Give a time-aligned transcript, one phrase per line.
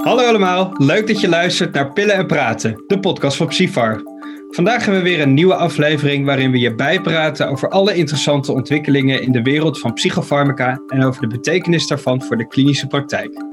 [0.00, 4.02] Hallo allemaal, leuk dat je luistert naar Pillen en Praten, de podcast van Psyfar.
[4.50, 9.22] Vandaag hebben we weer een nieuwe aflevering waarin we je bijpraten over alle interessante ontwikkelingen
[9.22, 13.49] in de wereld van psychofarmaca en over de betekenis daarvan voor de klinische praktijk.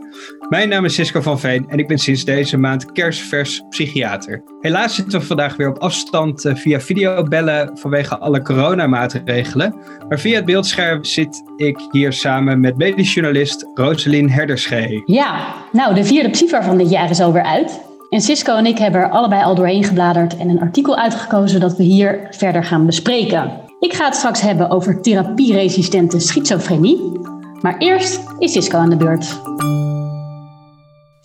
[0.50, 4.44] Mijn naam is Cisco van Veen en ik ben sinds deze maand kerstvers psychiater.
[4.60, 9.76] Helaas zitten we vandaag weer op afstand uh, via videobellen vanwege alle coronamaatregelen.
[10.10, 15.02] Maar via het beeldscherm zit ik hier samen met medisch journalist Rosalien Herderschee.
[15.06, 17.86] Ja, nou de vierde Psyfar van dit jaar is alweer uit.
[18.10, 21.78] En Cisco en ik hebben er allebei al doorheen gebladerd en een artikel uitgekozen dat
[21.78, 23.52] we hier verder gaan bespreken.
[23.80, 27.20] Ik ga het straks hebben over therapieresistente schizofrenie.
[27.62, 29.40] Maar eerst is Cisco aan de beurt.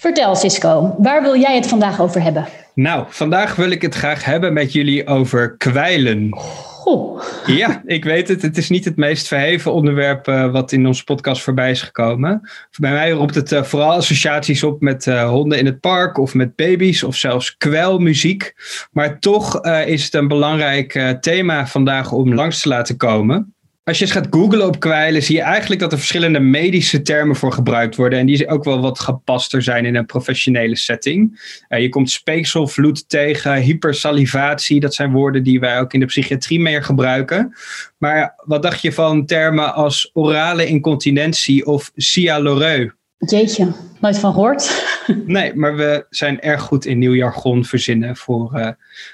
[0.02, 2.46] Vertel Cisco, waar wil jij het vandaag over hebben?
[2.74, 6.28] Nou, vandaag wil ik het graag hebben met jullie over kwijlen.
[6.36, 7.22] Goh.
[7.46, 8.42] Ja, ik weet het.
[8.42, 12.50] Het is niet het meest verheven onderwerp uh, wat in onze podcast voorbij is gekomen.
[12.78, 16.34] Bij mij roept het uh, vooral associaties op met uh, honden in het park of
[16.34, 18.54] met baby's of zelfs kwelmuziek.
[18.92, 23.54] Maar toch is het een belangrijk thema vandaag om langs te laten komen.
[23.84, 27.36] Als je eens gaat googlen op kwijlen, zie je eigenlijk dat er verschillende medische termen
[27.36, 28.18] voor gebruikt worden.
[28.18, 31.40] En die ook wel wat gepaster zijn in een professionele setting.
[31.68, 34.80] Uh, je komt speekselvloed tegen, hypersalivatie.
[34.80, 37.54] Dat zijn woorden die wij ook in de psychiatrie meer gebruiken.
[37.98, 42.92] Maar wat dacht je van termen als orale incontinentie of sialoreu?
[43.18, 44.84] Jeetje, nooit van gehoord.
[45.26, 48.68] nee, maar we zijn erg goed in nieuw jargon verzinnen voor uh,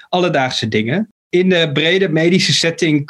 [0.09, 1.13] alledaagse dingen.
[1.31, 3.05] In de brede medische setting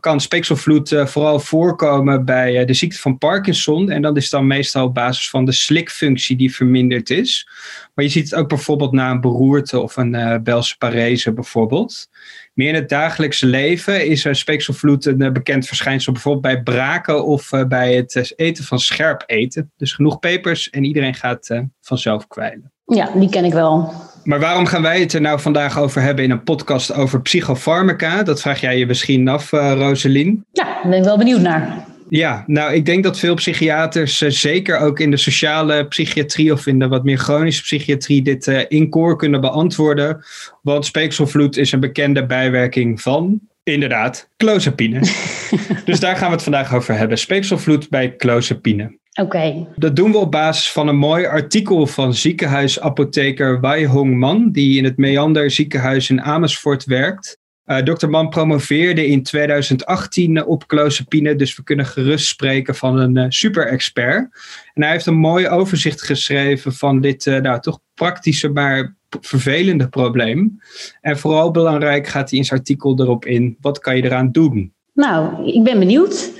[0.00, 3.90] kan speekselvloed uh, vooral voorkomen bij uh, de ziekte van Parkinson.
[3.90, 7.48] En dat is dan meestal op basis van de slikfunctie die verminderd is.
[7.94, 12.08] Maar je ziet het ook bijvoorbeeld na een beroerte of een uh, Belse parese bijvoorbeeld.
[12.54, 17.94] Meer in het dagelijkse leven is speekselvloed een bekend verschijnsel bijvoorbeeld bij braken of bij
[17.94, 19.72] het eten van scherp eten.
[19.76, 22.72] Dus genoeg pepers en iedereen gaat vanzelf kwijlen.
[22.84, 23.92] Ja, die ken ik wel.
[24.24, 28.22] Maar waarom gaan wij het er nou vandaag over hebben in een podcast over psychofarmaca?
[28.22, 30.44] Dat vraag jij je misschien af, uh, Roselien.
[30.52, 31.86] Ja, daar ben ik wel benieuwd naar.
[32.08, 36.66] Ja, nou, ik denk dat veel psychiaters, uh, zeker ook in de sociale psychiatrie of
[36.66, 40.24] in de wat meer chronische psychiatrie, dit uh, in koor kunnen beantwoorden.
[40.62, 45.00] Want speekselvloed is een bekende bijwerking van, inderdaad, clozapine.
[45.84, 47.18] dus daar gaan we het vandaag over hebben.
[47.18, 48.97] Speekselvloed bij clozapine.
[49.20, 49.66] Oké.
[49.76, 54.78] Dat doen we op basis van een mooi artikel van ziekenhuisapotheker Wai Hong Man, die
[54.78, 57.38] in het Meander ziekenhuis in Amersfoort werkt.
[57.66, 58.08] Uh, Dr.
[58.08, 64.28] Man promoveerde in 2018 op clozapine, dus we kunnen gerust spreken van een uh, super-expert.
[64.74, 69.88] En hij heeft een mooi overzicht geschreven van dit uh, nou, toch praktische, maar vervelende
[69.88, 70.60] probleem.
[71.00, 74.72] En vooral belangrijk gaat hij in zijn artikel erop in, wat kan je eraan doen?
[74.94, 76.30] Nou, ik ben benieuwd.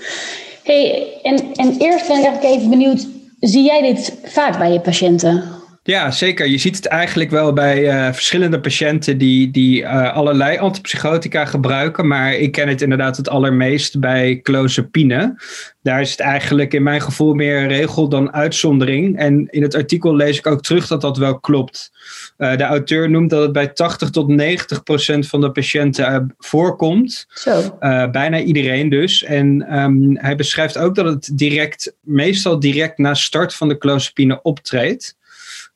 [0.68, 3.06] Hey, en, en eerst ben ik eigenlijk even benieuwd,
[3.40, 5.57] zie jij dit vaak bij je patiënten?
[5.88, 6.47] Ja, zeker.
[6.47, 12.06] Je ziet het eigenlijk wel bij uh, verschillende patiënten die, die uh, allerlei antipsychotica gebruiken.
[12.06, 15.43] Maar ik ken het inderdaad het allermeest bij clozapine.
[15.82, 19.19] Daar is het eigenlijk in mijn gevoel meer regel dan uitzondering.
[19.19, 21.91] En in het artikel lees ik ook terug dat dat wel klopt.
[22.38, 27.27] Uh, de auteur noemt dat het bij 80 tot 90 procent van de patiënten voorkomt.
[27.28, 27.77] Zo.
[28.10, 29.25] bijna iedereen dus.
[29.25, 34.43] En um, hij beschrijft ook dat het direct, meestal direct na start van de clozapine
[34.43, 35.16] optreedt.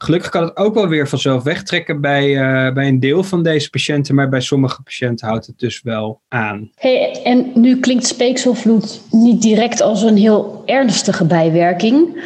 [0.03, 3.71] Gelukkig kan het ook wel weer vanzelf wegtrekken bij, uh, bij een deel van deze
[3.71, 6.71] patiënten, maar bij sommige patiënten houdt het dus wel aan.
[6.75, 12.23] Hey, en nu klinkt speekselvloed niet direct als een heel ernstige bijwerking.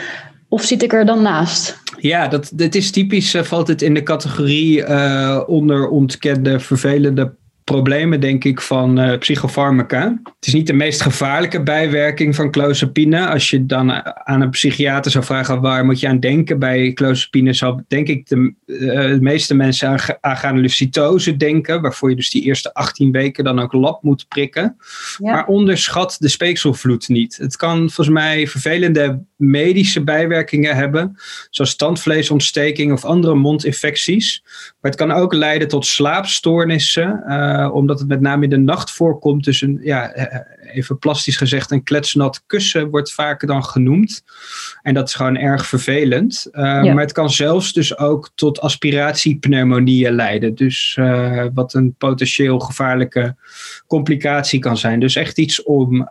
[0.48, 1.78] Of zit ik er dan naast?
[1.98, 7.34] Ja, dat, dat is typisch, uh, valt het in de categorie uh, onder ontkende vervelende
[7.70, 10.20] problemen, denk ik, van uh, psychofarmaca.
[10.22, 13.28] Het is niet de meest gevaarlijke bijwerking van clozapine.
[13.28, 13.92] Als je dan
[14.26, 18.28] aan een psychiater zou vragen waar moet je aan denken bij clozapine, zou denk ik
[18.28, 23.12] de, uh, de meeste mensen aan, aan granulocytose denken, waarvoor je dus die eerste 18
[23.12, 24.76] weken dan ook lab moet prikken.
[25.18, 25.32] Ja.
[25.32, 27.36] Maar onderschat de speekselvloed niet.
[27.36, 31.16] Het kan volgens mij vervelende medische bijwerkingen hebben,
[31.50, 34.42] zoals tandvleesontsteking of andere mondinfecties.
[34.80, 37.22] Maar het kan ook leiden tot slaapstoornissen.
[37.28, 39.44] Uh, uh, omdat het met name in de nacht voorkomt.
[39.44, 40.14] Dus een, ja,
[40.72, 44.24] even plastisch gezegd, een kletsnat kussen wordt vaker dan genoemd.
[44.82, 46.48] En dat is gewoon erg vervelend.
[46.52, 46.92] Uh, ja.
[46.94, 50.54] Maar het kan zelfs dus ook tot aspiratiepneumonieën leiden.
[50.54, 53.36] Dus uh, wat een potentieel gevaarlijke
[53.86, 55.00] complicatie kan zijn.
[55.00, 56.08] Dus echt iets om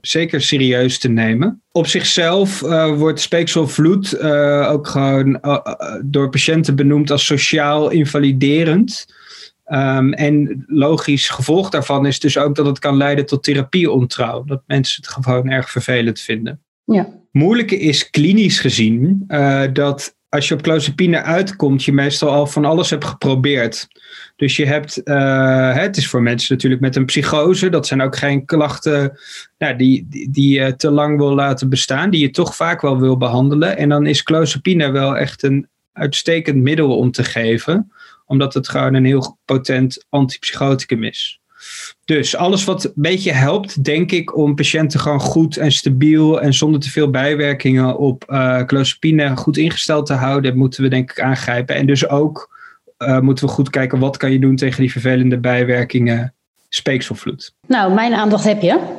[0.00, 1.62] zeker serieus te nemen.
[1.72, 2.60] Op zichzelf
[2.96, 4.20] wordt speekselvloed
[4.66, 5.40] ook gewoon
[6.04, 9.18] door patiënten benoemd als sociaal invaliderend.
[9.72, 14.44] Um, en logisch gevolg daarvan is dus ook dat het kan leiden tot therapieontrouw.
[14.44, 16.60] Dat mensen het gewoon erg vervelend vinden.
[16.84, 17.08] Ja.
[17.32, 22.64] Moeilijke is klinisch gezien uh, dat als je op clozapine uitkomt, je meestal al van
[22.64, 23.88] alles hebt geprobeerd.
[24.36, 28.16] Dus je hebt, uh, het is voor mensen natuurlijk met een psychose, dat zijn ook
[28.16, 29.18] geen klachten
[29.58, 32.98] nou, die, die, die je te lang wil laten bestaan, die je toch vaak wel
[32.98, 33.76] wil behandelen.
[33.76, 37.92] En dan is clozapine wel echt een uitstekend middel om te geven,
[38.30, 41.40] omdat het gewoon een heel potent antipsychoticum is.
[42.04, 46.54] Dus alles wat een beetje helpt, denk ik, om patiënten gewoon goed en stabiel en
[46.54, 51.20] zonder te veel bijwerkingen op uh, clozapine goed ingesteld te houden, moeten we denk ik
[51.20, 51.74] aangrijpen.
[51.74, 52.58] En dus ook
[52.98, 56.34] uh, moeten we goed kijken wat kan je doen tegen die vervelende bijwerkingen
[56.68, 57.54] speekselvloed.
[57.66, 58.98] Nou, mijn aandacht heb je.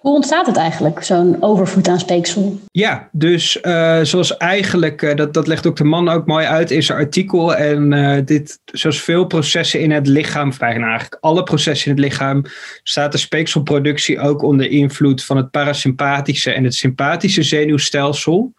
[0.00, 2.60] Hoe ontstaat het eigenlijk, zo'n overvloed aan speeksel?
[2.72, 6.70] Ja, dus uh, zoals eigenlijk, uh, dat, dat legt ook de man ook mooi uit
[6.70, 7.54] in zijn artikel.
[7.54, 12.44] En uh, dit, zoals veel processen in het lichaam, eigenlijk alle processen in het lichaam,
[12.82, 18.52] staat de speekselproductie ook onder invloed van het parasympathische en het sympathische zenuwstelsel.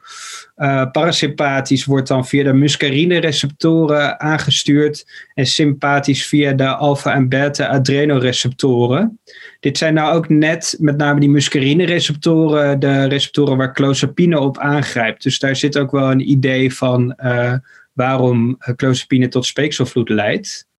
[0.58, 9.20] Uh, parasympathisch wordt dan via de muscarine-receptoren aangestuurd en sympathisch via de alpha- en beta-adrenoreceptoren.
[9.60, 15.24] Dit zijn nou ook net met name die muscarine-receptoren, de receptoren waar clozapine op aangrijpt.
[15.24, 17.54] Dus daar zit ook wel een idee van uh,
[17.94, 20.70] waarom clozapine tot speekselvloed leidt.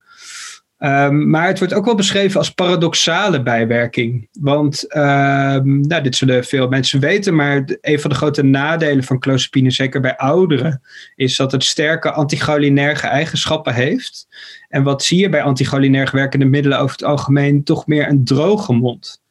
[0.84, 4.28] Um, maar het wordt ook wel beschreven als paradoxale bijwerking.
[4.40, 9.18] Want um, nou, dit zullen veel mensen weten, maar een van de grote nadelen van
[9.18, 10.80] clozapine, zeker bij ouderen,
[11.14, 14.26] is dat het sterke anticholinerge eigenschappen heeft.
[14.68, 17.64] En wat zie je bij anticholinerg werkende middelen over het algemeen?
[17.64, 19.22] Toch meer een droge mond.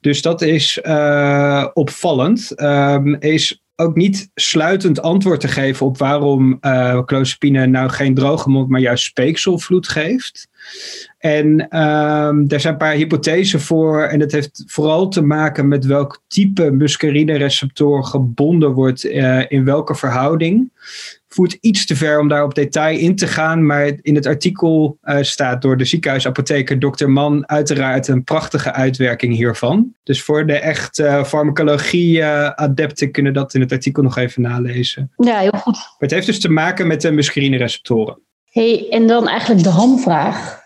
[0.00, 2.62] Dus dat is uh, opvallend.
[2.62, 8.50] Um, is ook niet sluitend antwoord te geven op waarom uh, clozapine nou geen droge
[8.50, 10.48] mond, maar juist speekselvloed geeft.
[11.20, 11.46] En
[11.80, 14.02] um, er zijn een paar hypothesen voor.
[14.02, 19.94] En dat heeft vooral te maken met welk type muscarine-receptor gebonden wordt uh, in welke
[19.94, 20.70] verhouding.
[21.28, 23.66] Voert iets te ver om daar op detail in te gaan.
[23.66, 27.08] Maar in het artikel uh, staat door de ziekenhuisapotheker Dr.
[27.08, 29.94] Mann uiteraard een prachtige uitwerking hiervan.
[30.02, 35.12] Dus voor de echt uh, farmacologie-adepten kunnen dat in het artikel nog even nalezen.
[35.16, 35.74] Ja, heel goed.
[35.74, 38.18] Maar het heeft dus te maken met de muscarine-receptoren.
[38.50, 40.59] hey, en dan eigenlijk de hamvraag.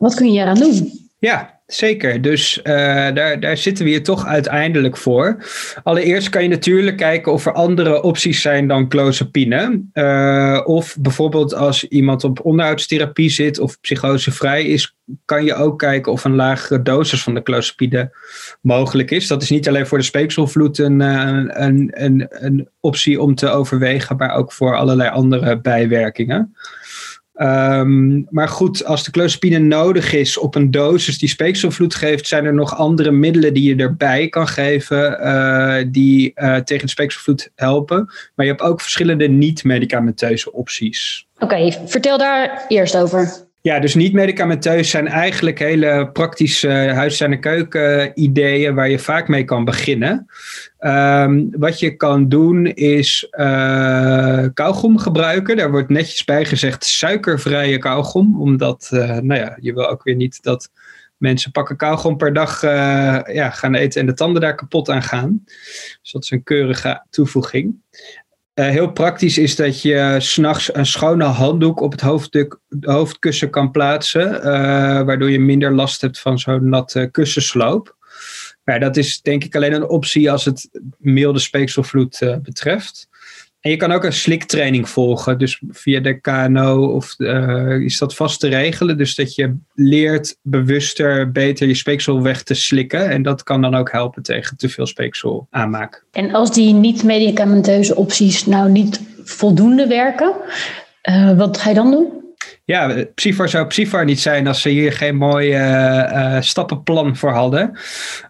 [0.00, 0.92] Wat kun je eraan doen?
[1.18, 2.22] Ja, zeker.
[2.22, 2.64] Dus uh,
[3.14, 5.36] daar, daar zitten we hier toch uiteindelijk voor.
[5.82, 9.82] Allereerst kan je natuurlijk kijken of er andere opties zijn dan clozapine.
[9.94, 14.94] Uh, of bijvoorbeeld als iemand op onderhoudstherapie zit of psychosevrij is,
[15.24, 18.16] kan je ook kijken of een lagere dosis van de clozapine
[18.60, 19.26] mogelijk is.
[19.26, 24.16] Dat is niet alleen voor de speekselvloed een, een, een, een optie om te overwegen,
[24.16, 26.54] maar ook voor allerlei andere bijwerkingen.
[27.42, 32.44] Um, maar goed, als de clozapine nodig is op een dosis die speekselvloed geeft, zijn
[32.44, 38.04] er nog andere middelen die je erbij kan geven uh, die uh, tegen speekselvloed helpen.
[38.34, 41.26] Maar je hebt ook verschillende niet-medicamenteuze opties.
[41.38, 43.48] Oké, vertel daar eerst over.
[43.62, 49.44] Ja, dus niet-medicamenteus zijn eigenlijk hele praktische huis- en keuken ideeën waar je vaak mee
[49.44, 50.26] kan beginnen.
[50.80, 55.56] Um, wat je kan doen is uh, kauwgom gebruiken.
[55.56, 58.40] Daar wordt netjes bij gezegd suikervrije kauwgom.
[58.40, 60.70] Omdat, uh, nou ja, je wil ook weer niet dat
[61.16, 62.70] mensen pakken kauwgom per dag uh,
[63.32, 65.42] ja, gaan eten en de tanden daar kapot aan gaan.
[66.02, 67.74] Dus dat is een keurige toevoeging.
[68.54, 72.00] Uh, heel praktisch is dat je s'nachts een schone handdoek op het
[72.80, 74.42] hoofdkussen kan plaatsen, uh,
[75.02, 77.96] waardoor je minder last hebt van zo'n natte kussensloop.
[78.64, 83.08] Maar dat is denk ik alleen een optie als het milde speekselvloed uh, betreft.
[83.60, 88.14] En je kan ook een sliktraining volgen, dus via de KNO of uh, is dat
[88.14, 88.98] vast te regelen.
[88.98, 93.08] Dus dat je leert bewuster beter je speeksel weg te slikken.
[93.08, 96.04] En dat kan dan ook helpen tegen te veel speeksel aanmaak.
[96.12, 100.32] En als die niet-medicamenteuze opties nou niet voldoende werken,
[101.08, 102.20] uh, wat ga je dan doen?
[102.64, 105.56] Ja, Psyfar zou Psyfar niet zijn als ze hier geen mooi uh,
[106.12, 107.70] uh, stappenplan voor hadden.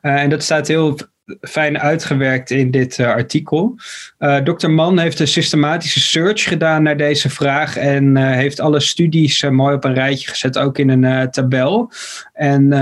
[0.03, 0.97] Uh, en dat staat heel
[1.41, 3.75] fijn uitgewerkt in dit uh, artikel.
[4.19, 4.69] Uh, Dr.
[4.69, 9.75] Mann heeft een systematische search gedaan naar deze vraag en uh, heeft alle studies mooi
[9.75, 11.93] op een rijtje gezet, ook in een tabel.
[12.33, 12.73] En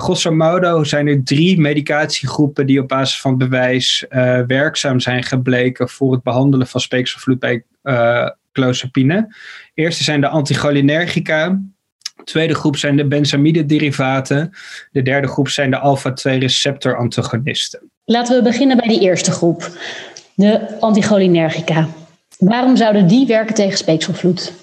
[0.00, 4.04] grosso modo zijn er drie medicatiegroepen die op basis van bewijs
[4.46, 7.64] werkzaam zijn gebleken voor het behandelen van speekselvloed bij
[8.52, 9.34] clozapine.
[9.74, 11.60] Eerste zijn de anticholinergica.
[12.24, 14.52] De tweede groep zijn de benzamide-derivaten.
[14.92, 17.90] De derde groep zijn de alpha-2-receptor-antagonisten.
[18.04, 19.70] Laten we beginnen bij die eerste groep,
[20.34, 21.88] de anticholinergica.
[22.38, 24.59] Waarom zouden die werken tegen speekselvloed?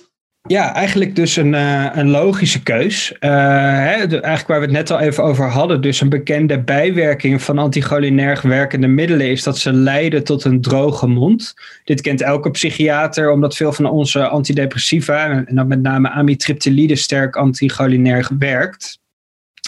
[0.48, 3.12] Ja, eigenlijk dus een, uh, een logische keus.
[3.12, 5.82] Uh, hè, eigenlijk waar we het net al even over hadden.
[5.82, 11.08] Dus een bekende bijwerking van anticholinerg werkende middelen is dat ze leiden tot een droge
[11.08, 11.54] mond.
[11.84, 17.36] Dit kent elke psychiater, omdat veel van onze antidepressiva, en dan met name amitriptylide, sterk
[17.36, 19.00] anticholinerg werkt.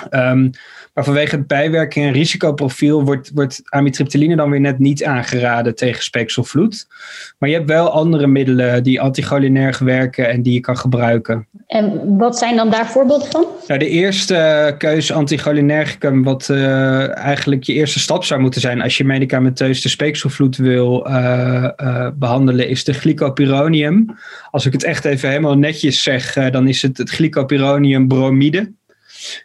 [0.09, 0.51] Um,
[0.93, 6.03] maar vanwege het bijwerking- en risicoprofiel wordt, wordt amitriptyline dan weer net niet aangeraden tegen
[6.03, 6.87] speekselvloed.
[7.37, 11.47] Maar je hebt wel andere middelen die anticholinerg werken en die je kan gebruiken.
[11.67, 13.45] En wat zijn dan daar voorbeelden van?
[13.67, 18.97] Nou, de eerste keuze anticholinergicum, wat uh, eigenlijk je eerste stap zou moeten zijn als
[18.97, 24.17] je medicamenteus de speekselvloed wil uh, uh, behandelen, is de glycopyronium.
[24.51, 28.77] Als ik het echt even helemaal netjes zeg, dan is het het glycopyronium bromide.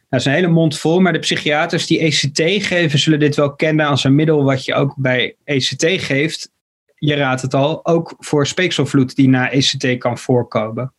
[0.09, 3.55] Dat is een hele mond vol, maar de psychiaters die ECT geven zullen dit wel
[3.55, 6.51] kennen als een middel wat je ook bij ECT geeft.
[6.99, 10.93] Je raadt het al, ook voor speekselvloed die na ECT kan voorkomen.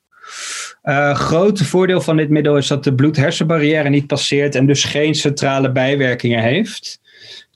[0.83, 5.15] Uh, grote voordeel van dit middel is dat de bloed-hersenbarrière niet passeert en dus geen
[5.15, 6.99] centrale bijwerkingen heeft.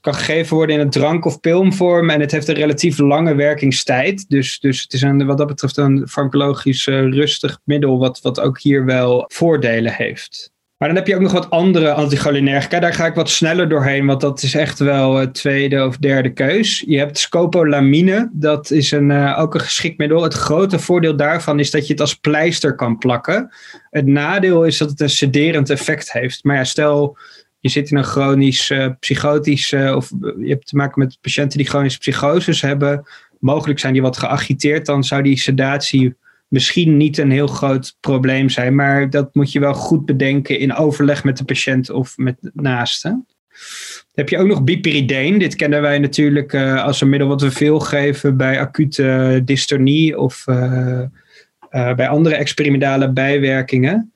[0.00, 4.28] kan gegeven worden in een drank- of pilmvorm en het heeft een relatief lange werkingstijd.
[4.28, 8.40] Dus, dus het is een, wat dat betreft een farmacologisch uh, rustig middel, wat, wat
[8.40, 10.52] ook hier wel voordelen heeft.
[10.80, 12.80] Maar dan heb je ook nog wat andere anticholinergica.
[12.80, 16.32] Daar ga ik wat sneller doorheen, want dat is echt wel het tweede of derde
[16.32, 16.84] keus.
[16.86, 20.22] Je hebt scopolamine, dat is een, uh, ook een geschikt middel.
[20.22, 23.50] Het grote voordeel daarvan is dat je het als pleister kan plakken.
[23.90, 26.44] Het nadeel is dat het een sederend effect heeft.
[26.44, 27.16] Maar ja, stel
[27.58, 31.58] je zit in een chronisch uh, psychotisch, uh, of je hebt te maken met patiënten
[31.58, 33.06] die chronische psychoses hebben.
[33.38, 36.14] Mogelijk zijn die wat geagiteerd, dan zou die sedatie
[36.50, 40.74] misschien niet een heel groot probleem zijn, maar dat moet je wel goed bedenken in
[40.74, 43.26] overleg met de patiënt of met naasten.
[44.12, 45.38] Dan heb je ook nog bipirideen.
[45.38, 50.18] Dit kennen wij natuurlijk uh, als een middel wat we veel geven bij acute dystonie
[50.18, 51.02] of uh,
[51.70, 54.12] uh, bij andere experimentale bijwerkingen.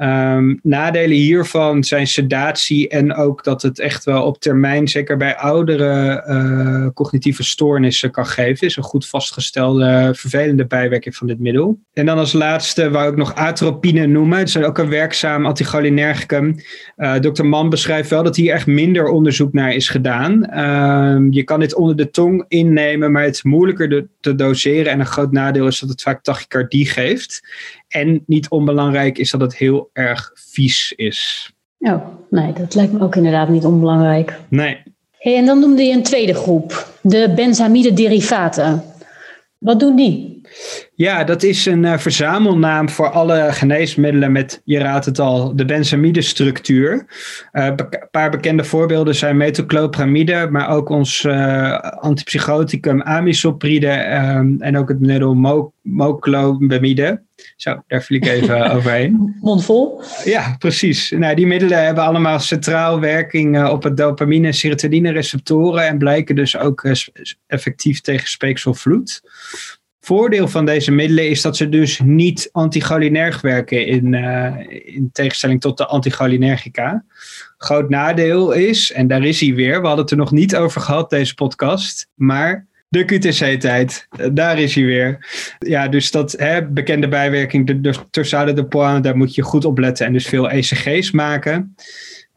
[0.00, 5.36] Um, nadelen hiervan zijn sedatie en ook dat het echt wel op termijn, zeker bij
[5.36, 8.66] oudere uh, cognitieve stoornissen, kan geven.
[8.66, 11.78] Is een goed vastgestelde vervelende bijwerking van dit middel.
[11.92, 14.38] En dan als laatste wou ik nog atropine noemen.
[14.38, 16.56] Het is ook een werkzaam anticholinergicum.
[16.96, 17.44] Uh, Dr.
[17.44, 20.46] Mann beschrijft wel dat hier echt minder onderzoek naar is gedaan.
[20.50, 24.92] Uh, je kan dit onder de tong innemen, maar het is moeilijker te doseren.
[24.92, 27.42] En een groot nadeel is dat het vaak tachycardie geeft.
[27.88, 31.52] En niet onbelangrijk is dat het heel erg vies is.
[31.78, 34.38] Oh, nee, dat lijkt me ook inderdaad niet onbelangrijk.
[34.48, 34.82] Nee.
[35.18, 38.82] Hey, en dan noemde je een tweede groep, de benzamide derivaten.
[39.58, 40.37] Wat doen die?
[40.94, 45.64] Ja, dat is een uh, verzamelnaam voor alle geneesmiddelen met, je raadt het al, de
[45.64, 47.06] benzamide-structuur.
[47.52, 47.76] Uh, een
[48.10, 53.88] paar bekende voorbeelden zijn metoclopramide, maar ook ons uh, antipsychoticum amisopride
[54.58, 57.22] en ook het middel mo moclobamide.
[57.56, 59.36] Zo, daar viel ik even overheen.
[59.40, 60.02] Mondvol.
[60.24, 61.10] Ja, precies.
[61.10, 66.34] Nou, die middelen hebben allemaal centraal werking op het dopamine- en serotonine receptoren en blijken
[66.34, 66.86] dus ook
[67.46, 69.20] effectief tegen speekselvloed
[70.08, 75.60] voordeel van deze middelen is dat ze dus niet anticholinerg werken in, uh, in tegenstelling
[75.60, 77.04] tot de anticholinergica.
[77.58, 80.80] Groot nadeel is, en daar is hij weer, we hadden het er nog niet over
[80.80, 85.26] gehad deze podcast, maar de QTC-tijd, daar is hij weer.
[85.58, 89.64] Ja, dus dat hè, bekende bijwerking, de, de torsade de pointe, daar moet je goed
[89.64, 91.74] op letten en dus veel ECG's maken.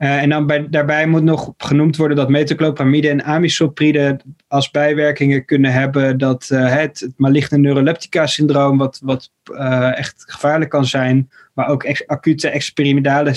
[0.02, 5.46] Uh, en dan bij, daarbij moet nog genoemd worden dat metoclopramide en amisopride als bijwerkingen
[5.46, 11.30] kunnen hebben dat uh, het, het maligne neuroleptica-syndroom, wat, wat uh, echt gevaarlijk kan zijn,
[11.54, 13.32] maar ook acute experimentale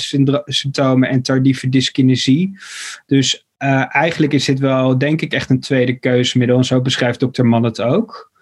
[0.44, 2.58] symptomen en tardieve dyskinesie.
[3.06, 3.46] Dus
[3.88, 6.56] eigenlijk is dit wel, denk ik, echt een tweede keusmiddel.
[6.56, 8.32] En zo beschrijft dokter Mann het ook.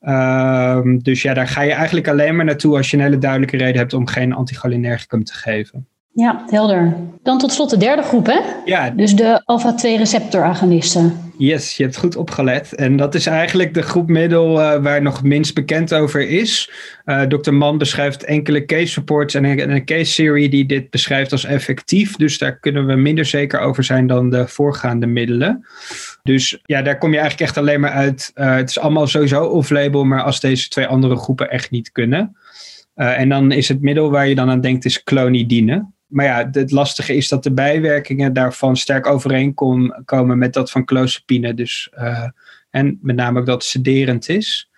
[0.00, 3.56] Ehm, dus ja, daar ga je eigenlijk alleen maar naartoe als je een hele duidelijke
[3.56, 5.88] reden hebt om geen anticholinergicum te geven.
[6.16, 6.96] Ja, helder.
[7.22, 8.40] Dan tot slot de derde groep, hè?
[8.64, 8.90] Ja.
[8.90, 11.32] Dus de alpha-2 receptoragonisten.
[11.38, 12.74] Yes, je hebt goed opgelet.
[12.74, 16.70] En dat is eigenlijk de groep middel uh, waar nog minst bekend over is.
[17.04, 17.52] Uh, Dr.
[17.52, 22.16] Mann beschrijft enkele case reports en een, een case serie die dit beschrijft als effectief.
[22.16, 25.66] Dus daar kunnen we minder zeker over zijn dan de voorgaande middelen.
[26.22, 28.30] Dus ja, daar kom je eigenlijk echt alleen maar uit.
[28.34, 32.36] Uh, het is allemaal sowieso off-label, maar als deze twee andere groepen echt niet kunnen.
[32.94, 36.70] en dan is het middel waar je dan aan denkt, is clonidine maar ja, het
[36.70, 41.54] lastige is dat de bijwerkingen daarvan sterk overeenkomen met dat van clozapine.
[41.54, 42.22] Dus, uh,
[42.70, 44.70] en met name ook dat het sederend is.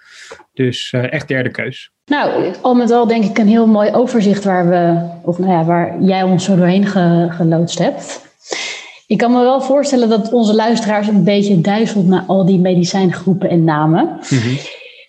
[0.53, 1.91] Dus uh, echt derde keus.
[2.07, 5.65] Nou, al met al denk ik een heel mooi overzicht waar, we, of nou ja,
[5.65, 8.27] waar jij ons zo doorheen ge, geloodst hebt.
[9.07, 13.51] Ik kan me wel voorstellen dat onze luisteraars een beetje duizelt naar al die medicijngroepen
[13.51, 14.05] en namen.
[14.05, 14.59] Mm -hmm.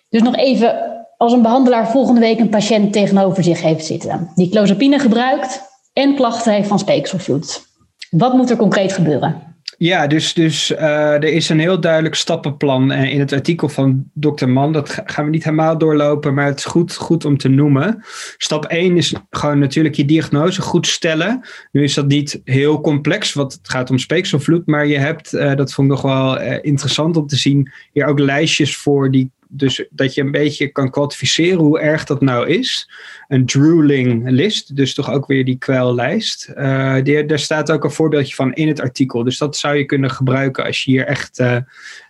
[0.08, 0.74] Dus nog even
[1.16, 6.14] als een behandelaar volgende week een patiënt tegenover zich heeft zitten die clozapine gebruikt en
[6.14, 7.68] klachten heeft van speekselvloed.
[8.10, 9.50] Wat moet er concreet gebeuren?
[9.78, 14.10] Ja, dus, dus uh, er is een heel duidelijk stappenplan uh, in het artikel van
[14.14, 14.48] Dr.
[14.48, 14.72] Mann.
[14.72, 18.04] Dat gaan we niet helemaal doorlopen, maar het is goed, goed om te noemen.
[18.36, 21.40] Stap 1 is gewoon natuurlijk je diagnose goed stellen.
[21.72, 24.66] Nu is dat niet heel complex, want het gaat om speekselvloed.
[24.66, 28.18] Maar je hebt, uh, dat vond ik nog wel interessant om te zien, hier ook
[28.18, 32.90] lijstjes voor die dus dat je een beetje kan kwantificeren hoe erg dat nou is.
[33.28, 36.52] Een drooling list, dus toch ook weer die kwellijst.
[36.56, 39.24] Uh, daar staat ook een voorbeeldje van in het artikel.
[39.24, 41.56] Dus dat zou je kunnen gebruiken als je hier echt uh,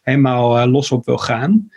[0.03, 1.71] helemaal uh, los op wil gaan.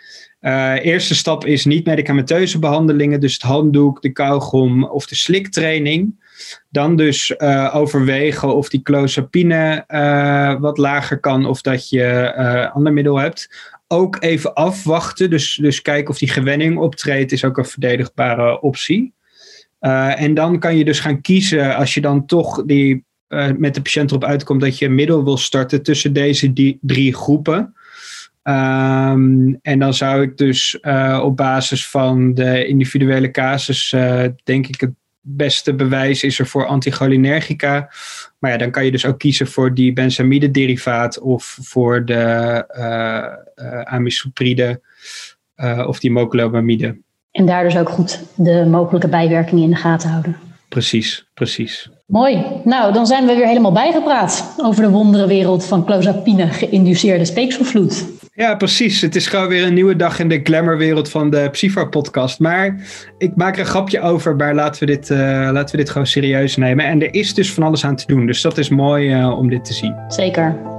[0.82, 6.22] eerste stap is niet medicamenteuze behandelingen, dus het handdoek, de kauwgom of de sliktraining.
[6.70, 7.40] Dan dus
[7.72, 9.84] overwegen of die clozapine
[10.60, 13.48] wat lager kan of dat je ander middel hebt
[13.88, 15.30] ook even afwachten.
[15.30, 19.12] Dus, dus kijken of die gewenning optreedt, is ook een verdedigbare optie.
[19.80, 23.74] Uh, en dan kan je dus gaan kiezen, als je dan toch die, uh, met
[23.74, 27.74] de patiënt erop uitkomt dat je een middel wil starten tussen deze die, drie groepen.
[28.42, 33.94] Um, en dan zou ik dus uh, op basis van de individuele casus,
[34.44, 34.92] denk ik, het
[35.26, 37.90] beste bewijs is er voor anticholinergica.
[38.38, 43.66] Maar ja, dan kan je dus ook kiezen voor die benzamide-derivaat of voor de uh,
[43.66, 44.80] uh, amisopride
[45.56, 46.98] uh, of die mocolamide.
[47.30, 50.36] En daar dus ook goed de mogelijke bijwerkingen in de gaten houden.
[50.68, 51.90] Precies, precies.
[52.06, 52.44] Mooi.
[52.64, 58.06] Nou, dan zijn we weer helemaal bijgepraat over de wonderenwereld van clozapine geïnduceerde speekselvloed.
[58.36, 59.00] Ja, precies.
[59.00, 62.38] Het is gewoon weer een nieuwe dag in de glamourwereld van de Psyfar podcast.
[62.38, 62.76] Maar
[63.18, 65.18] ik maak er een grapje over, maar laten we, dit, uh,
[65.52, 66.84] laten we dit gewoon serieus nemen.
[66.84, 68.26] En er is dus van alles aan te doen.
[68.26, 69.94] Dus dat is mooi uh, om dit te zien.
[70.08, 70.73] Zeker.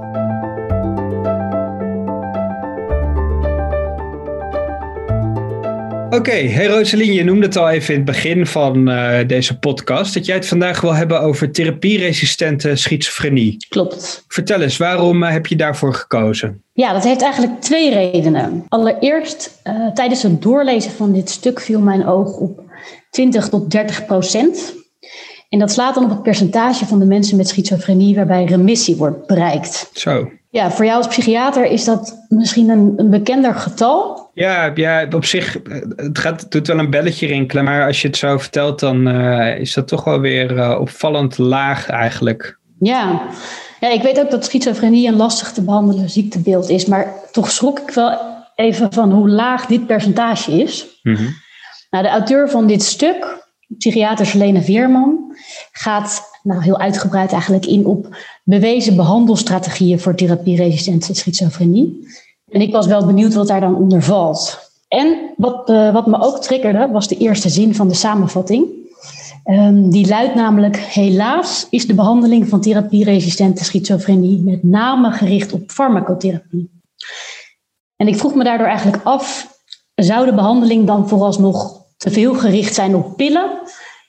[6.06, 6.48] Oké, okay.
[6.48, 10.14] hey Rosalien, je noemde het al even in het begin van uh, deze podcast.
[10.14, 13.66] Dat jij het vandaag wil hebben over therapieresistente schizofrenie.
[13.68, 14.24] Klopt.
[14.28, 16.62] Vertel eens, waarom uh, heb je daarvoor gekozen?
[16.72, 18.64] Ja, dat heeft eigenlijk twee redenen.
[18.68, 22.60] Allereerst, uh, tijdens het doorlezen van dit stuk viel mijn oog op
[23.10, 24.74] 20 tot 30 procent.
[25.48, 29.26] En dat slaat dan op het percentage van de mensen met schizofrenie waarbij remissie wordt
[29.26, 29.90] bereikt.
[29.92, 30.30] Zo.
[30.50, 34.25] Ja, voor jou als psychiater is dat misschien een, een bekender getal.
[34.36, 35.56] Ja, ja, op zich,
[35.96, 37.64] het, gaat, doet wel een belletje rinkelen.
[37.64, 41.38] Maar als je het zo vertelt, dan uh, is dat toch wel weer uh, opvallend
[41.38, 42.58] laag eigenlijk.
[42.78, 43.26] Ja.
[43.80, 46.86] ja, ik weet ook dat schizofrenie een lastig te behandelen ziektebeeld is.
[46.86, 48.18] Maar toch schrok ik wel
[48.54, 50.86] even van hoe laag dit percentage is.
[51.02, 51.34] Mm-hmm.
[51.90, 55.36] Nou, de auteur van dit stuk, psychiater Selene Veerman,
[55.72, 62.06] gaat nou, heel uitgebreid eigenlijk in op bewezen behandelstrategieën voor therapieresistente schizofrenie.
[62.48, 64.70] En ik was wel benieuwd wat daar dan onder valt.
[64.88, 68.84] En wat, uh, wat me ook triggerde, was de eerste zin van de samenvatting.
[69.44, 75.70] Um, die luidt namelijk: Helaas is de behandeling van therapieresistente schizofrenie met name gericht op
[75.70, 76.70] farmacotherapie.
[77.96, 79.54] En ik vroeg me daardoor eigenlijk af:
[79.94, 83.50] zou de behandeling dan vooralsnog te veel gericht zijn op pillen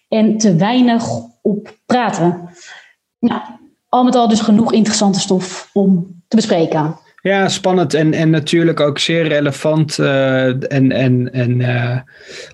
[0.07, 1.09] en te weinig
[1.41, 2.49] op praten?
[3.19, 3.41] Nou,
[3.89, 6.95] al met al dus genoeg interessante stof om te bespreken.
[7.27, 11.97] Ja, spannend en, en natuurlijk ook zeer relevant uh, en, en, en uh,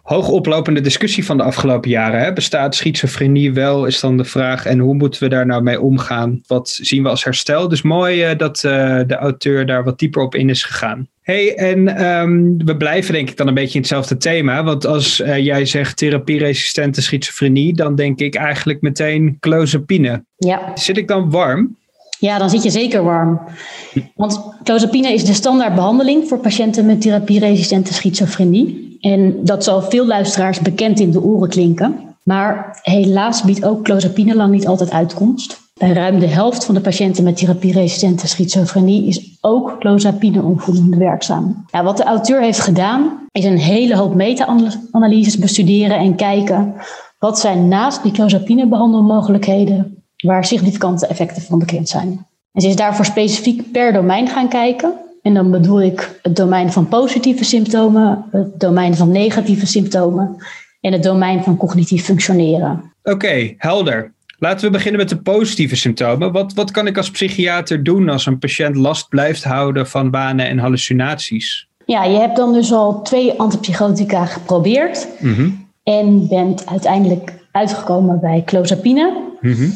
[0.02, 2.20] hoogoplopende discussie van de afgelopen jaren.
[2.20, 2.34] Hè?
[2.34, 4.66] Bestaat schizofrenie wel, is dan de vraag.
[4.66, 6.42] En hoe moeten we daar nou mee omgaan?
[6.48, 7.68] Wat zien we als herstel?
[7.68, 11.08] Dus mooi uh, dat de auteur daar wat dieper op in is gegaan.
[11.22, 14.64] hey, en um, we blijven denk ik dan een beetje in hetzelfde thema.
[14.64, 20.26] Want als jij zegt therapieresistente schizofrenie, dan denk ik eigenlijk meteen clozapine.
[20.38, 20.72] Ja.
[20.76, 21.76] Zit ik dan warm?
[22.24, 23.40] Ja, dan zit je zeker warm.
[24.16, 28.98] Want clozapine is de standaardbehandeling voor patiënten met therapieresistente schizofrenie.
[29.02, 31.96] En dat zal veel luisteraars bekend in de oren klinken.
[32.24, 35.62] Maar helaas biedt ook clozapine lang niet altijd uitkomst.
[35.78, 41.66] Bij ruim de helft van de patiënten met therapieresistente schizofrenie is ook clozapine onvoldoende werkzaam.
[41.72, 46.74] Ja, wat de auteur heeft gedaan, is een hele hoop meta-analyses bestuderen en kijken
[47.20, 52.28] wat zijn naast die clozapine behandelmogelijkheden waar significante effecten van bekend zijn.
[52.52, 54.94] En ze is daarvoor specifiek per domein gaan kijken.
[55.22, 60.36] En dan bedoel ik het domein van positieve symptomen, het domein van negatieve symptomen
[60.82, 62.94] en het domein van cognitief functioneren.
[63.04, 64.14] Oké, okay, helder.
[64.40, 66.32] Laten we beginnen met de positieve symptomen.
[66.32, 70.48] Wat, wat kan ik als psychiater doen als een patiënt last blijft houden van wanen
[70.48, 71.68] en hallucinaties?
[71.86, 75.68] Ja, je hebt dan dus al twee antipsychotica geprobeerd mm-hmm.
[75.84, 79.22] en bent uiteindelijk uitgekomen bij clozapine.
[79.42, 79.74] Mm-hmm.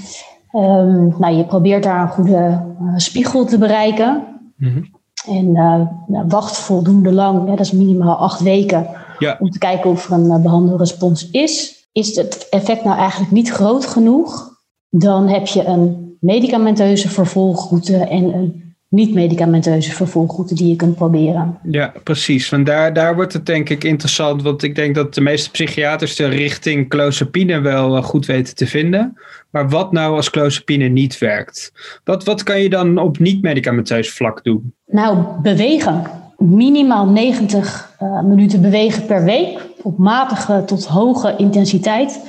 [0.58, 4.24] Um, nou, je probeert daar een goede uh, spiegel te bereiken.
[4.58, 4.96] Mm-hmm.
[5.28, 8.88] En uh, nou, wacht voldoende lang, dat is minimaal acht weken,
[9.20, 9.38] Ja.
[9.40, 11.86] Om te kijken of er een uh, behandelrespons is.
[11.92, 14.56] Is het effect nou eigenlijk niet groot genoeg?
[14.90, 21.58] Dan heb je een medicamenteuze vervolgroute en een niet-medicamenteuze vervolgroute die je kunt proberen.
[21.64, 22.50] Ja, precies.
[22.50, 24.42] Want daar, daar wordt het denk ik interessant.
[24.42, 29.18] Want ik denk dat de meeste psychiaters de richting clozapine wel goed weten te vinden.
[29.50, 31.72] Maar wat nou als clozapine niet werkt?
[32.04, 34.74] Wat, wat kan je dan op niet-medicamenteus vlak doen?
[34.86, 36.04] Nou, bewegen.
[36.38, 39.60] Minimaal 90 uh, minuten bewegen per week.
[39.82, 42.22] Op matige tot hoge intensiteit.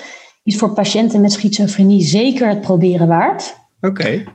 [0.43, 3.57] Is voor patiënten met schizofrenie zeker het proberen waard.
[3.81, 4.01] Oké.
[4.01, 4.27] Okay.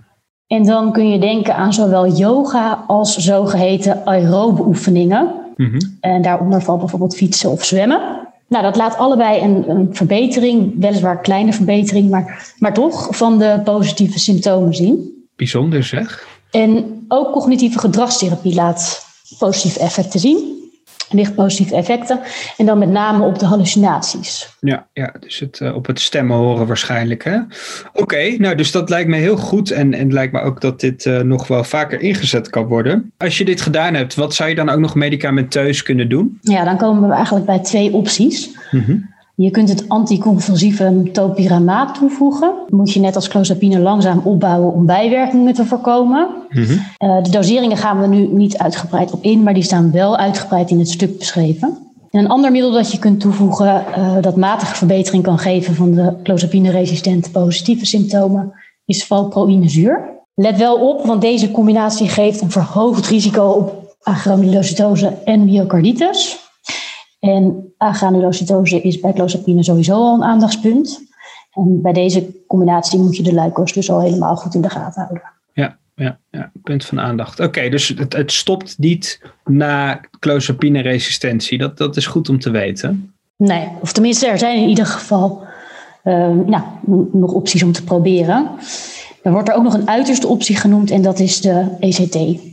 [0.54, 5.32] En dan kun je denken aan zowel yoga als zogeheten aerobe oefeningen.
[5.56, 5.98] Mm -hmm.
[6.00, 8.28] En daaronder valt bijvoorbeeld fietsen of zwemmen.
[8.48, 13.62] Nou, dat laat allebei een, een verbetering, weliswaar kleine verbetering, maar, maar toch van de
[13.63, 15.24] positieve symptomen zien.
[15.36, 16.28] Bijzonder zeg.
[16.52, 19.06] En ook cognitieve gedragstherapie laat
[19.38, 20.62] positieve effecten zien
[21.13, 22.19] licht positieve effecten.
[22.58, 24.56] En dan met name op de hallucinaties.
[24.60, 27.26] Ja, ja dus het, uh, op het stemmen horen waarschijnlijk.
[27.26, 27.45] Oké,
[28.02, 29.71] okay, nou dus dat lijkt me heel goed.
[29.71, 33.12] En, en lijkt me ook dat dit uh, nog wel vaker ingezet kan worden.
[33.17, 36.38] Als je dit gedaan hebt, wat zou je dan ook nog medicamenteus kunnen doen?
[36.41, 38.49] Ja, dan komen we eigenlijk bij twee opties.
[38.71, 39.12] Mm -hmm.
[39.36, 42.54] Je kunt het anticonvulsieve topiramaat toevoegen.
[42.67, 46.28] Moet je net als clozapine langzaam opbouwen om bijwerkingen te voorkomen.
[46.50, 46.80] Mm -hmm.
[47.10, 50.69] uh, de doseringen gaan we nu niet uitgebreid op in, maar die staan wel uitgebreid
[50.69, 51.78] in het stuk beschreven.
[52.12, 55.91] En een ander middel dat je kunt toevoegen uh, dat matige verbetering kan geven van
[55.91, 58.54] de clozapine-resistente positieve symptomen
[58.86, 60.22] is valproïnezuur.
[60.36, 66.42] Let wel op, want deze combinatie geeft een verhoogd risico op agranulocytose en myocarditis.
[67.24, 71.02] En agranulocytose is bij clozapine sowieso al een aandachtspunt.
[71.52, 75.02] En bij deze combinatie moet je de luikos dus al helemaal goed in de gaten
[75.02, 75.24] houden.
[75.54, 77.40] Ja, ja, ja punt van aandacht.
[77.40, 81.58] Oké, dus het, het, stopt niet na clozapine-resistentie.
[81.58, 83.14] Dat, dat is goed om te weten.
[83.38, 85.44] Nee, of tenminste, er zijn in ieder geval
[86.04, 86.64] uh, nou,
[87.12, 88.50] nog opties om te proberen.
[89.22, 92.53] Er wordt er ook nog een uiterste optie genoemd en dat is de ECT.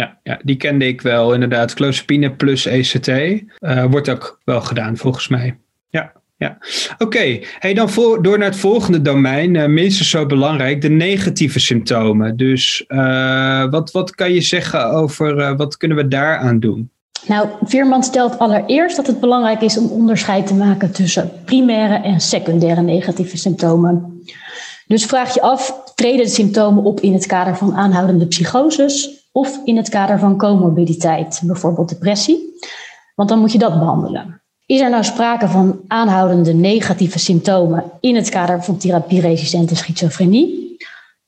[0.00, 1.74] Ja, ja, die kende ik wel inderdaad.
[1.74, 5.58] Clozapine plus ECT uh, wordt ook wel gedaan volgens mij.
[5.88, 6.58] Ja, ja.
[6.98, 11.60] Oké, hey, dan voor, door naar het volgende domein, uh, minstens zo belangrijk, de negatieve
[11.60, 12.36] symptomen.
[12.36, 16.90] Dus uh, wat, wat kan je zeggen over wat kunnen we daaraan doen?
[17.26, 22.20] Nou, Veerman stelt allereerst dat het belangrijk is om onderscheid te maken tussen primaire en
[22.20, 24.22] secundaire negatieve symptomen.
[24.86, 29.60] Dus vraag je af, treden de symptomen op in het kader van aanhoudende psychoses of
[29.64, 32.58] in het kader van comorbiditeit, bijvoorbeeld depressie.
[33.14, 34.42] Want dan moet je dat behandelen.
[34.66, 40.76] Is er nou sprake van aanhoudende negatieve symptomen in het kader van therapieresistente schizofrenie?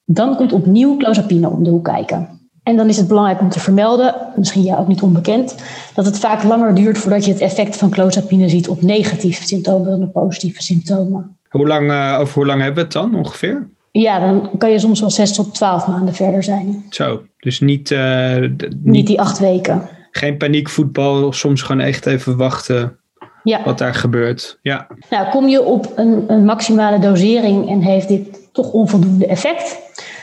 [0.04, 2.40] Dan komt opnieuw clozapine om de hoek kijken.
[2.62, 5.54] En dan is het belangrijk om te vermelden, misschien jou ook niet onbekend,
[5.94, 9.90] dat het vaak langer duurt voordat je het effect van clozapine ziet op negatieve symptomen
[9.90, 11.38] dan op positieve symptomen.
[11.48, 13.68] Hoe lang, uh, over hoe lang hebben we het dan ongeveer?
[13.92, 16.86] Ja, dan kan je soms wel zes tot twaalf maanden verder zijn.
[16.90, 18.84] Zo, dus niet, uh, niet...
[18.84, 19.88] niet die acht weken.
[20.10, 22.98] Geen paniekvoetbal, soms gewoon echt even wachten
[23.42, 23.62] ja.
[23.64, 24.58] wat daar gebeurt.
[24.62, 24.86] Ja.
[25.10, 29.78] Nou, kom je op een, een maximale dosering en heeft dit toch onvoldoende effect,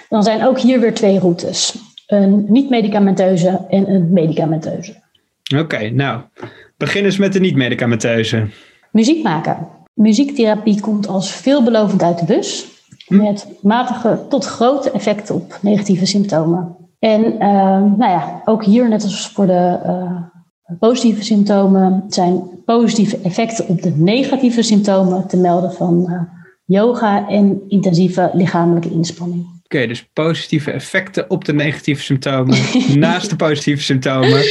[0.09, 1.77] dan zijn ook hier weer twee routes.
[2.07, 5.03] Een niet-medicamenteuze en een medicamenteuze.
[5.53, 6.21] Oké, okay, nou,
[6.77, 8.47] begin eens met de niet-medicamenteuze.
[8.91, 9.67] Muziek maken.
[9.93, 12.65] Muziektherapie komt als veelbelovend uit de bus
[13.09, 16.75] met matige tot grote effecten op negatieve symptomen.
[16.99, 17.39] En uh,
[17.97, 20.21] nou ja, ook hier, net als voor de uh,
[20.79, 26.21] positieve symptomen, zijn positieve effecten op de negatieve symptomen te melden van uh,
[26.65, 29.41] yoga en intensieve lichamelijke inspanning.
[29.41, 32.57] Oké, okay, dus positieve effecten op de negatieve symptomen,
[32.99, 34.43] naast de positieve symptomen.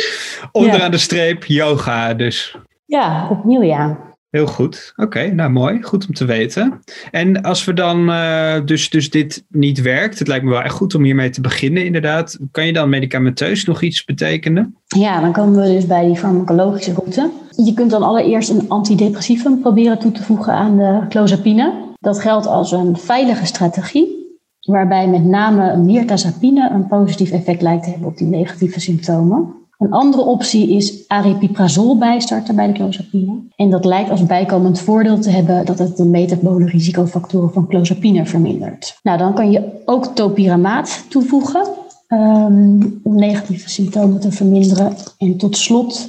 [0.53, 0.89] Onderaan ja.
[0.89, 2.57] de streep yoga dus.
[2.87, 4.08] Ja, opnieuw ja.
[4.31, 4.93] Heel goed.
[4.97, 5.83] Oké, nou mooi.
[5.83, 6.81] Goed om te weten.
[7.11, 10.75] En als we dan uh, dus, dus dit niet werkt, het lijkt me wel echt
[10.75, 12.39] goed om hiermee te beginnen inderdaad.
[12.51, 14.77] Kan je dan medicamenteus nog iets betekenen?
[14.87, 17.31] Ja, dan komen we dus bij die farmacologische route.
[17.65, 21.73] Je kunt dan allereerst een antidepressivum proberen toe te voegen aan de clozapine.
[22.01, 27.91] Dat geldt als een veilige strategie, waarbij met name mirtazapine een positief effect lijkt te
[27.91, 29.55] hebben op die negatieve symptomen.
[29.79, 33.41] Een andere optie is aripiprazol bijstarten bij de clozapine.
[33.57, 38.27] En dat lijkt als bijkomend voordeel te hebben dat het de metabole risicofactoren van clozapine
[38.27, 38.99] vermindert.
[39.03, 41.67] Nou, dan kan je ook topiramaat toevoegen
[42.09, 44.95] um, om negatieve symptomen te verminderen.
[45.19, 46.09] En tot slot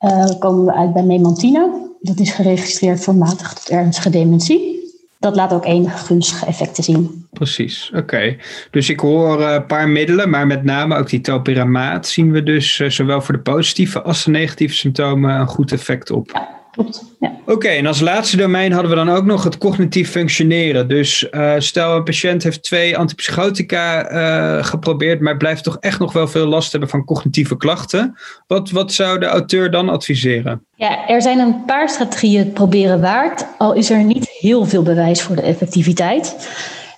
[0.00, 1.88] uh, komen we uit bij memantine.
[2.00, 4.79] Dat is geregistreerd voor matige tot ernstige dementie.
[5.20, 7.26] Dat laat ook enige gunstige effecten zien.
[7.32, 8.36] Precies, oké.
[8.70, 12.76] Dus ik hoor een paar middelen, maar met name ook die topiramaat zien we dus
[12.76, 16.30] zowel voor de positieve als de negatieve symptomen een goed effect op.
[16.32, 17.16] Ja klopt.
[17.20, 17.32] Ja.
[17.46, 20.88] Oké, en als laatste domein hadden we dan ook nog het cognitief functioneren.
[20.88, 26.12] Dus uh, stel een patiënt heeft twee antipsychotica uh, geprobeerd, maar blijft toch echt nog
[26.12, 28.16] wel veel last hebben van cognitieve klachten.
[28.46, 30.64] Wat, wat zou de auteur dan adviseren?
[30.74, 35.22] Ja, er zijn een paar strategieën proberen waard, al is er niet heel veel bewijs
[35.22, 36.48] voor de effectiviteit.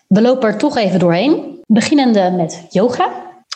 [0.07, 1.61] We lopen er toch even doorheen.
[1.67, 3.11] Beginnende met yoga.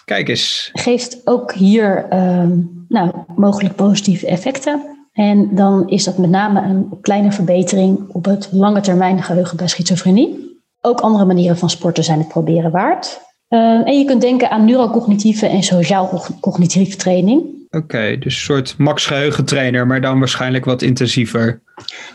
[0.05, 0.71] Kijk eens.
[0.73, 2.43] Geeft ook hier uh,
[2.89, 4.96] nou, mogelijk positieve effecten.
[5.17, 9.69] En dan is dat met name een kleine verbetering op het lange termijn geheugen bij
[9.69, 10.61] schizofrenie.
[10.81, 13.21] Ook andere manieren van sporten zijn het proberen waard.
[13.49, 17.43] Uh, en je kunt denken aan neurocognitieve en sociaal-cognitieve training.
[17.71, 21.63] Oké, dus een soort max geheugentrainer, maar dan waarschijnlijk wat intensiever.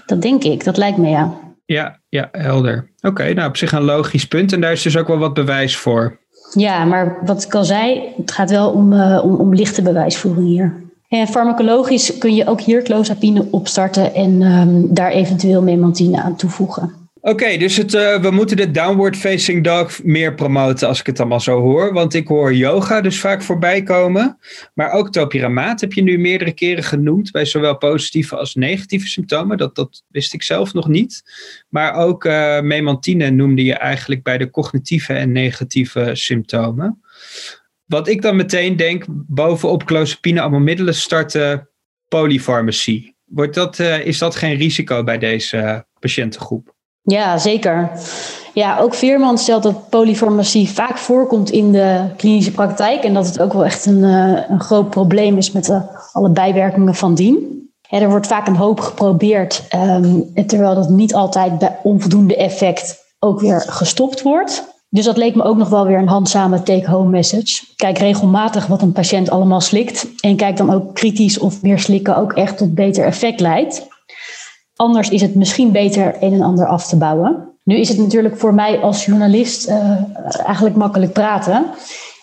[0.06, 1.34] Dat denk ik, dat lijkt me ja.
[1.66, 2.92] Ja, ja helder.
[3.02, 5.78] Oké, nou op zich een logisch punt en daar is dus ook wel wat bewijs
[5.78, 6.20] voor.
[6.54, 10.48] Ja, maar wat ik al zei, het gaat wel om, uh, om, om lichte bewijsvoering
[10.48, 10.90] hier.
[11.12, 16.93] En farmacologisch kun je ook hier clozapine opstarten en um, daar eventueel memantine aan toevoegen.
[17.21, 21.19] Oké, dus het, uh, we moeten de downward facing dog meer promoten als ik het
[21.19, 21.93] allemaal zo hoor.
[21.93, 24.38] Want ik hoor yoga dus vaak voorbij komen.
[24.74, 29.58] Maar ook topiramaat heb je nu meerdere keren genoemd bij zowel positieve als negatieve symptomen.
[29.58, 31.24] Dat, dat wist ik zelf nog niet.
[31.69, 37.02] Maar ook uh, memantine noemde je eigenlijk bij de cognitieve en negatieve symptomen.
[37.91, 41.69] Wat ik dan meteen denk, bovenop clozapine allemaal middelen starten
[42.08, 43.15] polyfarmacie.
[43.25, 46.73] Wordt dat, uh, is dat geen risico bij deze patiëntengroep?
[47.01, 47.91] Ja, zeker.
[48.54, 53.04] Ja, ook Veerman stelt dat polyfarmacie vaak voorkomt in de klinische praktijk.
[53.04, 56.30] En dat het ook wel echt een, uh, een groot probleem is met de, alle
[56.30, 57.69] bijwerkingen van dien.
[57.89, 63.39] Er wordt vaak een hoop geprobeerd, um, terwijl dat niet altijd bij onvoldoende effect ook
[63.39, 64.70] weer gestopt wordt.
[64.93, 67.63] Dus dat leek me ook nog wel weer een handzame take-home message.
[67.75, 70.08] Kijk regelmatig wat een patiënt allemaal slikt.
[70.19, 73.88] En kijk dan ook kritisch of meer slikken ook echt tot beter effect leidt.
[74.75, 77.49] Anders is het misschien beter een en ander af te bouwen.
[77.63, 79.97] Nu is het natuurlijk voor mij als journalist uh,
[80.45, 81.65] eigenlijk makkelijk praten.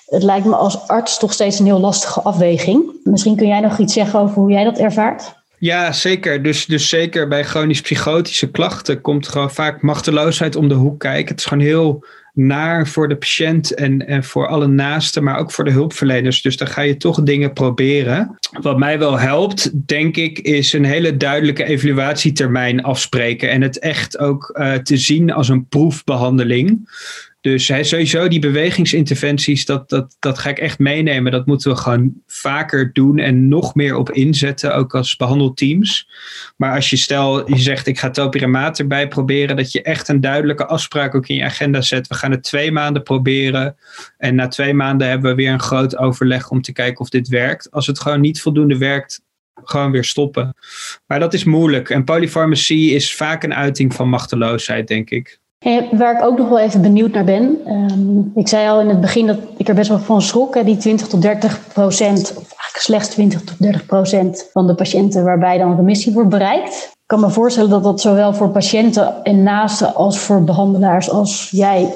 [0.07, 3.01] Het lijkt me als arts toch steeds een heel lastige afweging.
[3.05, 5.37] Misschien kun jij nog iets zeggen over hoe jij dat ervaart?
[5.59, 6.43] Ja, zeker.
[6.43, 11.29] Dus, dus zeker bij chronisch psychotische klachten komt gewoon vaak machteloosheid om de hoek kijken.
[11.29, 12.05] Het is gewoon heel
[12.39, 16.43] naar voor de patiënt en, en voor alle naasten, maar ook voor de hulpverleners.
[16.43, 18.39] Dus dan ga je toch dingen proberen.
[18.61, 24.19] Wat mij wel helpt, denk ik, is een hele duidelijke evaluatietermijn afspreken en het echt
[24.19, 26.89] ook uh, te zien als een proefbehandeling.
[27.41, 31.33] Dus sowieso die bewegingsinterventies, dat, dat, dat ga ik echt meenemen.
[31.33, 36.09] Dat moeten we gewoon vaker doen en nog meer op inzetten, ook als behandelteams.
[36.57, 40.21] Maar als je stel, je zegt ik ga topiramaat erbij proberen, dat je echt een
[40.21, 42.07] duidelijke afspraak ook in je agenda zet.
[42.07, 43.77] We gaan het twee maanden proberen
[44.17, 47.29] en na twee maanden hebben we weer een groot overleg om te kijken of dit
[47.29, 47.71] werkt.
[47.71, 49.23] Als het gewoon niet voldoende werkt,
[49.55, 50.55] gewoon weer stoppen.
[51.07, 55.41] Maar dat is moeilijk en polyfarmacie is vaak een uiting van machteloosheid, denk ik.
[55.91, 57.59] Waar ik ook nog wel even benieuwd naar ben.
[57.67, 60.65] Um, ik zei al in het begin dat ik er best wel van schrok.
[60.65, 65.25] Die 20 tot 30 procent, of eigenlijk slechts 20 tot 30 procent van de patiënten
[65.25, 66.89] waarbij dan remissie wordt bereikt.
[66.93, 71.49] Ik kan me voorstellen dat dat zowel voor patiënten en naasten als voor behandelaars als
[71.51, 71.95] jij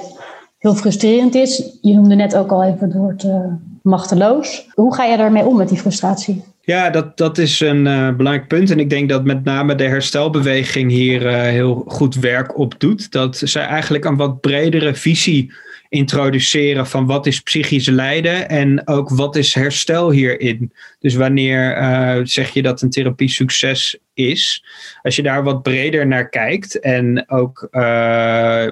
[0.59, 1.79] heel frustrerend is.
[1.81, 3.45] Je noemde net ook al even het woord uh,
[3.83, 4.69] machteloos.
[4.75, 6.45] Hoe ga je daarmee om met die frustratie?
[6.65, 8.71] Ja, dat, dat is een uh, belangrijk punt.
[8.71, 13.13] En ik denk dat met name de herstelbeweging hier uh, heel goed werk op doet.
[13.13, 15.53] Dat zij eigenlijk een wat bredere visie
[15.89, 20.73] introduceren van wat is psychisch lijden en ook wat is herstel hierin.
[20.99, 24.65] Dus wanneer uh, zeg je dat een therapie succes is?
[25.03, 27.69] Als je daar wat breder naar kijkt en ook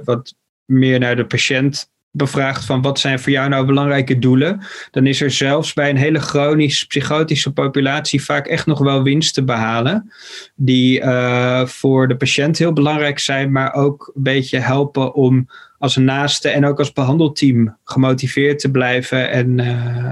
[0.05, 5.07] wat meer naar de patiënt bevraagt van wat zijn voor jou nou belangrijke doelen, dan
[5.07, 9.45] is er zelfs bij een hele chronisch psychotische populatie vaak echt nog wel winst te
[9.45, 10.13] behalen,
[10.55, 15.49] die uh, voor de patiënt heel belangrijk zijn, maar ook een beetje helpen om
[15.81, 19.67] als naaste en ook als behandelteam gemotiveerd te blijven en uh,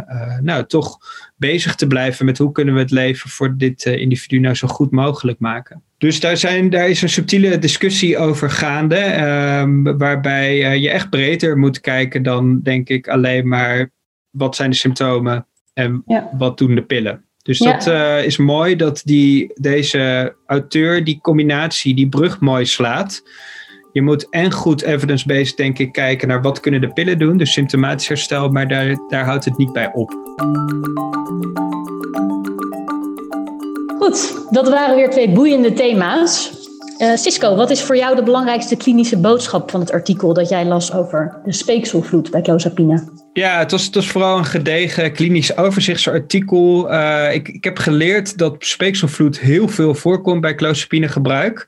[0.08, 0.98] uh, nou toch
[1.36, 4.90] bezig te blijven met hoe kunnen we het leven voor dit individu nou zo goed
[4.90, 5.82] mogelijk maken.
[5.98, 9.22] Dus daar, zijn, daar is een subtiele discussie over gaande,
[9.60, 13.90] um, waarbij uh, je echt breder moet kijken dan, denk ik, alleen maar
[14.30, 16.30] wat zijn de symptomen en ja.
[16.38, 17.24] wat doen de pillen.
[17.42, 17.72] Dus ja.
[17.72, 23.22] dat uh, is mooi dat die, deze auteur die combinatie, die brug mooi slaat.
[23.92, 27.52] Je moet en goed evidence-based, denk ik, kijken naar wat kunnen de pillen doen, dus
[27.52, 30.10] symptomatisch herstel, maar daar, daar houdt het niet bij op.
[33.98, 36.57] Goed, dat waren weer twee boeiende thema's.
[36.98, 40.64] Uh, Cisco, wat is voor jou de belangrijkste klinische boodschap van het artikel dat jij
[40.64, 43.08] las over de speekselvloed bij clozapine?
[43.32, 46.92] Ja, het was, vooral een gedegen klinisch overzichtsartikel.
[46.92, 51.66] Uh, ik, ik heb geleerd dat speekselvloed heel veel voorkomt bij clozapine gebruik.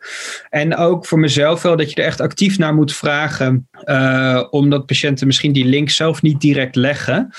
[0.49, 3.69] En ook voor mezelf wel dat je er echt actief naar moet vragen.
[3.85, 7.31] Uh, omdat patiënten misschien die link zelf niet direct leggen.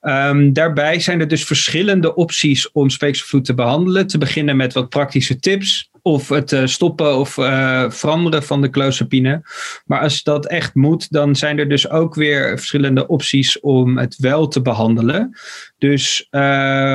[0.00, 4.06] Um, daarbij zijn er dus verschillende opties om speekselvloed te behandelen.
[4.06, 8.70] Te beginnen met wat praktische tips of het uh, stoppen of uh, veranderen van de
[8.70, 9.42] clozapine.
[9.86, 14.16] Maar als dat echt moet, dan zijn er dus ook weer verschillende opties om het
[14.16, 15.36] wel te behandelen.
[15.78, 16.40] Dus uh,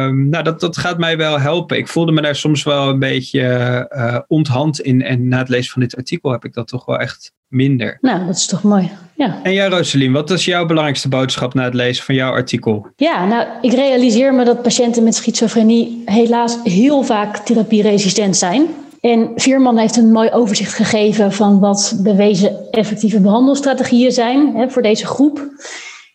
[0.07, 1.77] nou, dat, dat gaat mij wel helpen.
[1.77, 5.01] Ik voelde me daar soms wel een beetje uh, onthand in.
[5.01, 7.97] En na het lezen van dit artikel heb ik dat toch wel echt minder.
[8.01, 8.91] Nou, dat is toch mooi.
[9.17, 9.39] Ja.
[9.43, 12.87] En jij, Rosalien, wat is jouw belangrijkste boodschap na het lezen van jouw artikel?
[12.95, 18.67] Ja, nou, ik realiseer me dat patiënten met schizofrenie helaas heel vaak therapieresistent zijn.
[19.01, 24.81] En Vierman heeft een mooi overzicht gegeven van wat bewezen effectieve behandelstrategieën zijn hè, voor
[24.81, 25.47] deze groep.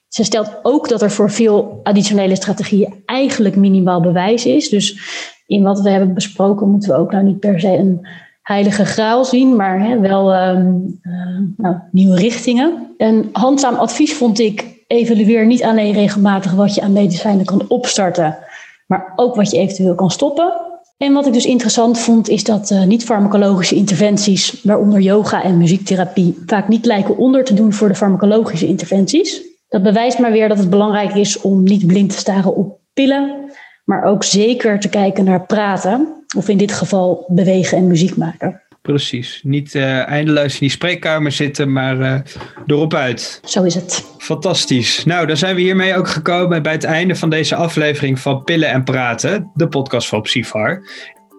[0.08, 4.68] Ze stelt ook dat er voor veel additionele strategieën eigenlijk minimaal bewijs is.
[4.68, 4.98] Dus
[5.46, 8.06] in wat we hebben besproken moeten we ook nou niet per se een
[8.42, 11.12] heilige graal zien, maar hè, wel um, uh,
[11.56, 12.94] nou, nieuwe richtingen.
[12.96, 18.38] Een handzaam advies vond ik, evalueer niet alleen regelmatig wat je aan medicijnen kan opstarten,
[18.86, 20.52] maar ook wat je eventueel kan stoppen.
[20.96, 26.42] En wat ik dus interessant vond, is dat uh, niet-farmacologische interventies, waaronder yoga en muziektherapie,
[26.46, 29.42] vaak niet lijken onder te doen voor de farmacologische interventies.
[29.68, 33.50] Dat bewijst maar weer dat het belangrijk is om niet blind te staren op pillen,
[33.84, 38.62] maar ook zeker te kijken naar praten, of in dit geval bewegen en muziek maken.
[38.82, 39.40] Precies.
[39.44, 42.18] Niet uh, eindeloos in die spreekkamer zitten, maar uh,
[42.66, 43.40] erop uit.
[43.44, 44.04] Zo is het.
[44.18, 45.04] Fantastisch.
[45.04, 48.68] Nou, dan zijn we hiermee ook gekomen bij het einde van deze aflevering van Pillen
[48.68, 50.82] en Praten, de podcast van Psyfar.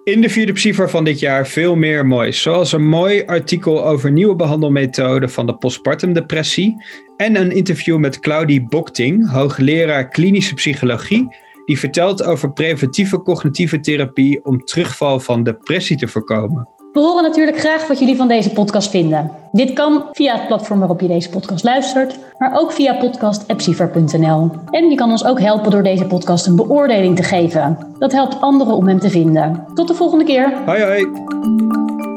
[0.04, 2.42] In de vierde Psyfar van dit jaar veel meer moois.
[2.42, 6.84] Zoals een mooi artikel over nieuwe behandelmethoden van de postpartum depressie.
[7.18, 11.36] En een interview met Claudie Bokting, hoogleraar klinische psychologie.
[11.66, 16.68] Die vertelt over preventieve cognitieve therapie om terugval van depressie te voorkomen.
[16.94, 19.32] We horen natuurlijk graag wat jullie van deze podcast vinden.
[19.52, 24.52] Dit kan via het platform waarop je deze podcast luistert, maar ook via podcast.epsiver.nl.
[24.70, 27.78] En je kan ons ook helpen door deze podcast een beoordeling te geven.
[28.00, 29.66] Dat helpt anderen om hem te vinden.
[29.74, 30.54] Tot de volgende keer.
[30.66, 32.13] Hoi hoi.